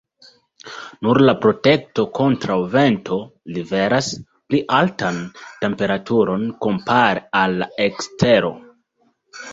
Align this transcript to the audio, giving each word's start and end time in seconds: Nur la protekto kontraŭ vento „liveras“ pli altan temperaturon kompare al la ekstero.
Nur 1.07 1.19
la 1.25 1.33
protekto 1.41 2.05
kontraŭ 2.19 2.55
vento 2.71 3.19
„liveras“ 3.57 4.09
pli 4.49 4.63
altan 4.81 5.21
temperaturon 5.67 6.51
kompare 6.67 7.25
al 7.45 7.59
la 7.63 7.73
ekstero. 7.89 8.55